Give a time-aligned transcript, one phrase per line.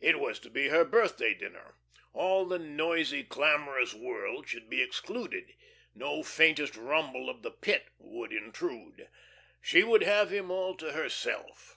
[0.00, 1.74] It was to be her birthday dinner.
[2.12, 5.52] All the noisy, clamourous world should be excluded;
[5.96, 9.08] no faintest rumble of the Pit would intrude.
[9.60, 11.76] She would have him all to herself.